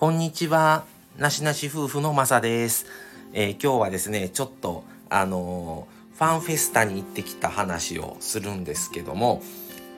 [0.00, 0.84] こんにちは。
[1.18, 2.86] なしなし夫婦のまさです。
[3.34, 9.42] えー、今日はですね、ちょっと、あのー、ファンフェスタに行ってきた話をするんですけども、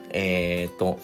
[0.09, 0.99] えっ、ー、と、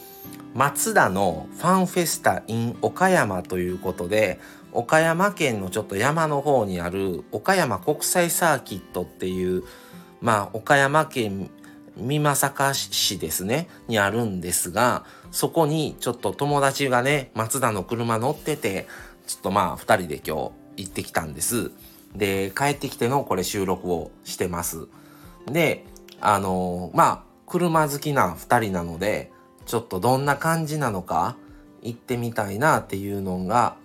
[0.54, 4.38] 松田のファンフェスタ in 岡山ということで、
[4.74, 9.64] 岡山県のちょっと山の方にある岡山国際サーキットっていう、
[10.20, 11.50] まあ、岡山県
[12.00, 18.88] 美作市ですね、にあるんですが、そこにちょっと友達がね、松田の車乗ってて、
[19.28, 21.72] ちょっとまあ二人で今日行ってきたんです。
[22.16, 24.88] で、帰ってきてのこれ収録をしてます。
[25.46, 25.86] で、
[26.22, 29.32] あのー、まあ、車好きな二人なので、
[29.66, 31.36] ちょっとどんな感じなのか
[31.82, 33.76] 行ってみたいなっていうのが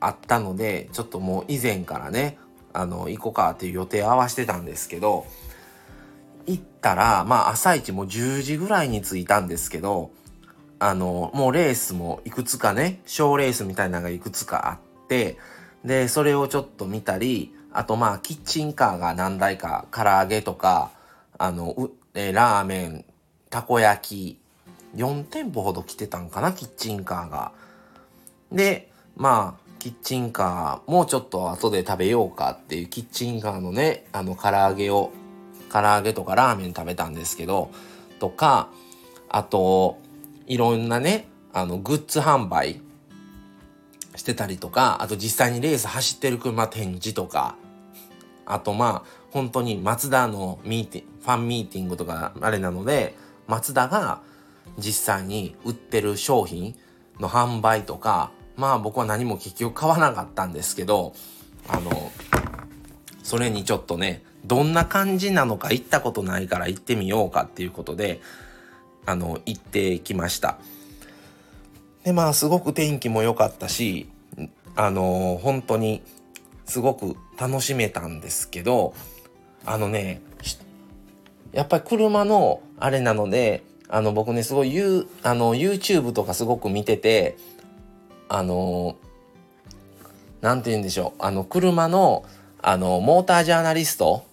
[0.00, 2.38] あったので、ちょっともう以前からね、
[2.72, 5.26] あの、行こうかっていう予定合わせてたんですけど、
[6.46, 10.10] 行ったら、まあ朝一も10時ぐらいに着いたんですけど、
[10.78, 15.38] あの、もうレースもいくつかね、小レースみたいなのがいくつかあって、
[15.84, 20.90] で、それをちょっと見たり、あとまあキッチンカーが何台か、唐揚げとか、
[21.38, 23.04] あの、うえラーメン、
[23.50, 24.38] たこ焼き、
[24.96, 27.52] 4店舗ほど来てたんかな、キッチンカーが。
[28.52, 35.12] で、まあ、キッチンカー、もうちょっと後で食べようかっていうキッチンカーのね、あの、唐揚げを
[35.74, 37.72] 唐揚げとかラーメン食べたんですけど、
[38.20, 38.68] とか、
[39.28, 39.98] あと、
[40.46, 42.80] いろんなね、あの、グッズ販売
[44.14, 47.56] してたりとか、あと実際にレース走ってる車展示とか、
[48.46, 53.16] あとまあ、本当に松田のミーティファンミーティングとかあれなので、
[53.48, 54.20] 松田が
[54.78, 56.76] 実際に売ってる商品
[57.18, 61.14] の販売とか、まあ僕は何も結局買わなかったんですけど、
[61.66, 62.12] あの、
[63.24, 68.20] それにちょっとね、どんな感じなのか行ったことないから行ってみようかっていうことで、
[69.06, 70.58] あの、行ってきました。
[72.04, 74.08] で、まあ、すごく天気も良かったし、
[74.76, 76.02] あの、本当に
[76.66, 78.94] すごく楽しめたんですけど、
[79.64, 80.20] あのね、
[81.52, 87.36] やっぱり車のあれなので、あの、僕ね、すごい、U、あの、YouTube とかすごく見てて、
[88.28, 88.96] あの、
[90.40, 92.24] なんて言うんでしょう、あの、車の、
[92.60, 94.24] あの、モータージャーナリスト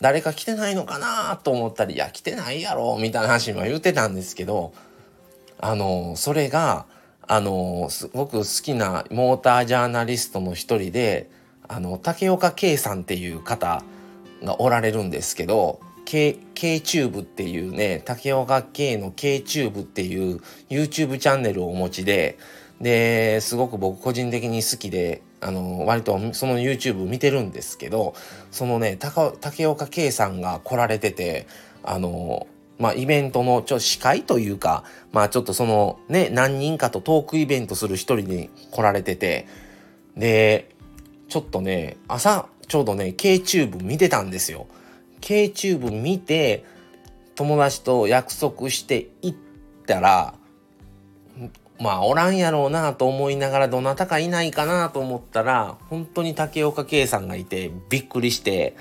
[0.00, 4.72] 誰か来てないのかなと思ったり、いや、来てないやろ、みたいな話も言ってたんですけど、
[5.58, 6.86] あの、それが、
[7.28, 11.30] あの、すごく好きなモータージャーナリストの一人で、
[11.68, 13.84] あの、竹岡圭さんっていう方
[14.42, 22.38] がおられるんですけど、K、K チューブっていうね、竹岡圭の K チューブっていう YouTube チャンネルをお持ちで、
[22.82, 28.14] で、すごく僕個人的に好きで、あの、割とその YouTube 見てるんですけど、
[28.50, 31.46] そのね、竹岡圭さんが来られてて、
[31.84, 32.48] あの、
[32.78, 34.82] まあ、イベントのちょ司会というか、
[35.12, 39.46] まあ、ちょっとそのね、何人かとトークイベントする一人に来られてて、
[40.16, 40.74] で、
[41.28, 44.66] ちょっとね、朝、ちょうどね、K-TUBE 見てたんですよ。
[45.20, 46.64] K-TUBE 見て、
[47.36, 49.38] 友達と約束して行っ
[49.86, 50.34] たら、
[51.80, 58.76] まあおらんやろうなと思いながらどなたかいないかなと思ったら本当に竹岡圭さんがいてびっくりして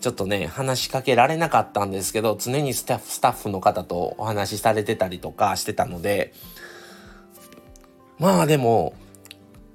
[0.00, 6.34] ちょっとね話しかけられなかったんですけど常にスタッフの方とお話しされてたりとかしてたので
[8.18, 8.94] まあでも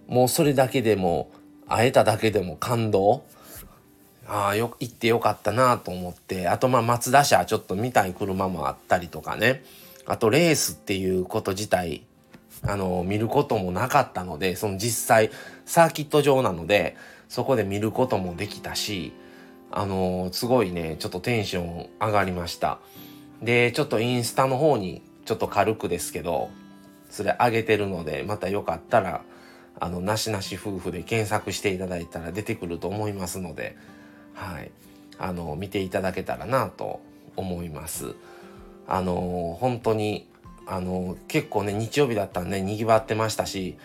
[0.08, 1.32] もうそれだけでも
[1.68, 3.24] 会えただけでも感動。
[4.32, 9.64] ああよ行ってよかったなと思ってあとまあ松田車ちょっと見たい車もあったりとかね。
[10.06, 12.04] あとレースっていうこと自体
[12.64, 15.32] あの、見ることもなかったので、その実際、
[15.66, 16.96] サーキット場なので、
[17.28, 19.14] そこで見ることもできたし、
[19.72, 22.80] あの、すごいね、ちょっとテンション上がりました。
[23.42, 26.50] で、ちょっとインスタの方に、ちょっと軽くですけど、
[27.10, 29.22] それ上げてるので、またよかったら、
[29.80, 33.78] あの、なしなし夫婦で検索していただいたら出てくると思いますので、
[34.34, 34.72] はい。
[35.18, 37.00] あの、見ていただけたらなと
[37.36, 38.16] 思います。
[38.88, 40.28] あの、本当に
[40.72, 43.76] あの結構ね日曜日だったんでにぎわってましたし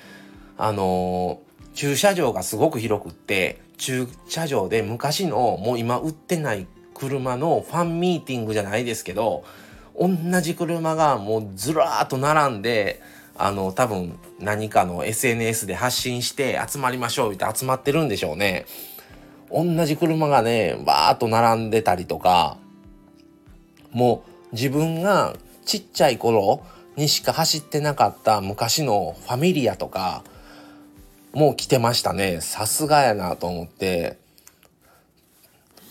[0.58, 1.40] あの
[1.72, 9.44] 駐車場がすごく広くって駐車場で昔のもう今売ってない車のファンミーティングじゃないですけど
[9.98, 10.10] 同
[10.42, 13.00] じ車がもうずらーっと並んで
[13.34, 18.66] あの多分何かの SNS で発信して集まりましょうって集まってるんでしょうね。
[19.50, 22.58] 同じ車がねバーっと並んでたりとか
[23.90, 25.34] もう自分が
[25.64, 26.64] ちっちゃい頃
[26.96, 30.22] にしか走ってなかった昔のファミリアとか
[31.32, 32.40] も来てましたね。
[32.40, 34.18] さすがやなと思って。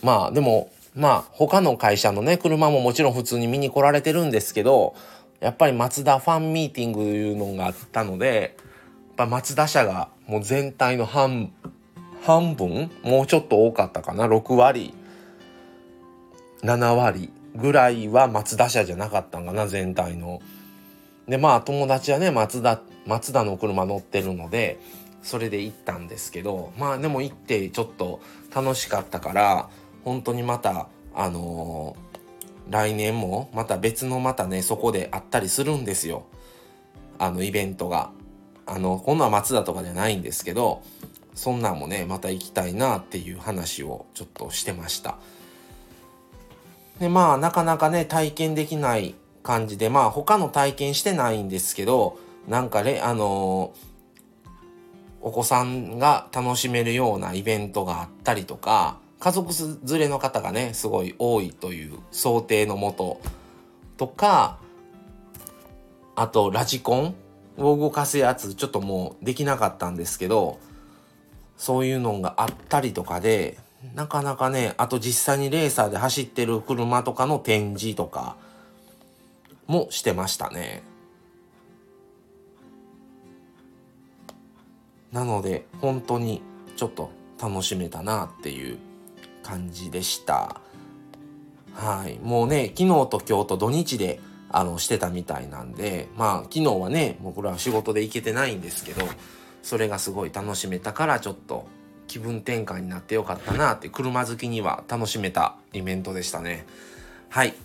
[0.02, 4.96] まあでもまあ他の会社のね車ももちろん普通に見に来られてるんですけど
[5.40, 8.58] やっぱりマツダファンミーティングいうのがあったので
[9.16, 11.52] ぱ松田社がもう全体の半
[12.24, 14.26] 半分もうちょっと多かったかな。
[14.26, 14.94] 6割
[16.62, 20.42] 7割ぐらいは松田社じゃなかったんかな全体の。
[21.28, 24.80] でまあ友達はね松田松田の車乗ってるので
[25.22, 28.20] それで行ったんですけどまあでも行ってちょっと
[28.54, 29.70] 楽しかったから
[30.04, 36.26] 本当にまたあのー、来年もまた別のまたねそこであったりするんですよ
[37.20, 38.12] あのイベントが。
[38.66, 40.84] あの今度は松田とかじゃないんですけど
[41.36, 45.18] そんなんもねまた行きたいなっていう話をちょっとしてました。
[47.00, 52.18] でまあなかなかね体験できない感じでまあ他の体験してないんですけど
[52.48, 54.50] なんかねあのー、
[55.22, 59.54] お子さんが楽しめるようなイベントがあったりとか家族
[59.88, 63.22] 連れの方がねすごい多いという想定のもと
[63.98, 64.58] とか
[66.16, 67.16] あとラジコン
[67.58, 70.60] を動かすやつちょっともうできなかったんですけど
[71.58, 73.58] そういうのがあったりとかで
[73.96, 78.36] なかなかねあと実際にレーサーで走ってる車とかの展示とか
[79.74, 80.84] もしてましたね。
[85.12, 86.42] なので本当に
[86.76, 87.12] ちょっと
[87.42, 88.78] 楽しめたなっていう
[89.42, 90.62] 感じでした。
[91.74, 92.20] はい。
[92.20, 99.06] もうね、昨日と今日と土日であのしてたみたいなんで、まあ昨日はね、僕らは仕事で行けてないんですけど、
[99.64, 101.66] それがすごい楽しめたからちょっと
[102.08, 106.68] 気分転換になってよかったなって車好きには楽しめたイベントでしたね。
[107.30, 107.56] はい。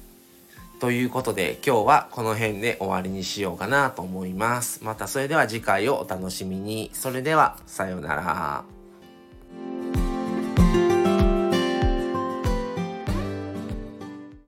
[0.81, 4.85] ということで今日はこの辺で終わりにしようかなと思います。
[4.85, 6.91] またそれでは次回をお楽しみに。
[6.93, 8.78] それではさようなら。